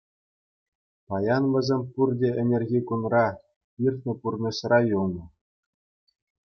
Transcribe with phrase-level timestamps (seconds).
[1.07, 3.25] Паян вӗсем пурте ӗнерхи кунра,
[3.85, 5.25] иртнӗ пурнӑҫра юлнӑ.